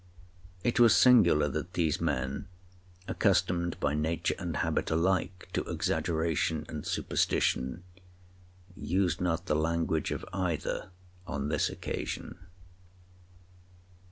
It 0.63 0.79
was 0.79 0.95
singular 0.97 1.47
that 1.49 1.73
these 1.73 2.01
men, 2.01 2.47
accustomed 3.07 3.79
by 3.79 3.93
nature 3.93 4.33
and 4.39 4.57
habit 4.57 4.89
alike 4.89 5.47
to 5.53 5.63
exaggeration 5.65 6.65
and 6.67 6.83
superstition, 6.83 7.83
used 8.75 9.21
not 9.21 9.45
the 9.45 9.53
language 9.55 10.09
of 10.09 10.25
either 10.33 10.89
on 11.27 11.49
this 11.49 11.69
occasion. 11.69 12.39